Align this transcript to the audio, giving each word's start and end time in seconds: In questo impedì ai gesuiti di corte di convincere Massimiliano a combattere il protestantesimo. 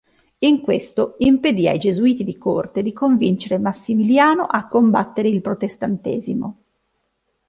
In 0.39 0.61
questo 0.61 1.13
impedì 1.19 1.67
ai 1.67 1.77
gesuiti 1.77 2.23
di 2.23 2.35
corte 2.35 2.81
di 2.81 2.91
convincere 2.91 3.59
Massimiliano 3.59 4.45
a 4.45 4.67
combattere 4.67 5.29
il 5.29 5.41
protestantesimo. 5.41 6.59